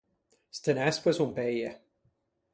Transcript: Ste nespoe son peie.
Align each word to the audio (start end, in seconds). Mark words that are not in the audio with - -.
Ste 0.59 0.73
nespoe 0.79 1.13
son 1.17 1.31
peie. 1.37 1.69